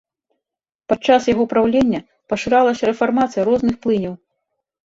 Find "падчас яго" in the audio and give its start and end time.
0.93-1.43